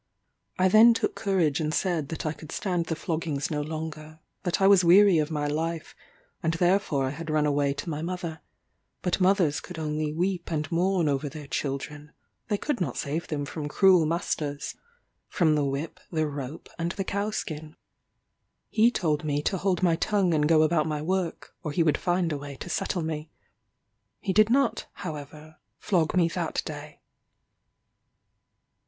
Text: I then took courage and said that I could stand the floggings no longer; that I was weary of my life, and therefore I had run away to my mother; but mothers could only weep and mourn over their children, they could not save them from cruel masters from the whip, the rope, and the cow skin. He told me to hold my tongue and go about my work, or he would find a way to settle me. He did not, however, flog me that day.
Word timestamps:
I 0.57 0.67
then 0.67 0.95
took 0.95 1.13
courage 1.13 1.59
and 1.59 1.71
said 1.71 2.09
that 2.09 2.25
I 2.25 2.33
could 2.33 2.51
stand 2.51 2.87
the 2.87 2.95
floggings 2.95 3.51
no 3.51 3.61
longer; 3.61 4.19
that 4.41 4.59
I 4.59 4.65
was 4.65 4.83
weary 4.83 5.19
of 5.19 5.29
my 5.29 5.45
life, 5.45 5.95
and 6.41 6.55
therefore 6.55 7.05
I 7.05 7.11
had 7.11 7.29
run 7.29 7.45
away 7.45 7.75
to 7.75 7.87
my 7.87 8.01
mother; 8.01 8.41
but 9.03 9.21
mothers 9.21 9.59
could 9.59 9.77
only 9.77 10.11
weep 10.11 10.49
and 10.51 10.71
mourn 10.71 11.07
over 11.07 11.29
their 11.29 11.45
children, 11.45 12.13
they 12.47 12.57
could 12.57 12.81
not 12.81 12.97
save 12.97 13.27
them 13.27 13.45
from 13.45 13.67
cruel 13.67 14.07
masters 14.07 14.73
from 15.27 15.53
the 15.53 15.63
whip, 15.65 15.99
the 16.11 16.25
rope, 16.25 16.67
and 16.79 16.93
the 16.93 17.03
cow 17.03 17.29
skin. 17.29 17.75
He 18.69 18.89
told 18.89 19.23
me 19.23 19.43
to 19.43 19.57
hold 19.59 19.83
my 19.83 19.97
tongue 19.97 20.33
and 20.33 20.49
go 20.49 20.63
about 20.63 20.87
my 20.87 21.03
work, 21.03 21.53
or 21.61 21.71
he 21.71 21.83
would 21.83 21.95
find 21.99 22.31
a 22.31 22.39
way 22.39 22.55
to 22.55 22.69
settle 22.71 23.03
me. 23.03 23.29
He 24.19 24.33
did 24.33 24.49
not, 24.49 24.87
however, 25.05 25.57
flog 25.77 26.15
me 26.17 26.27
that 26.29 26.63
day. 26.65 27.01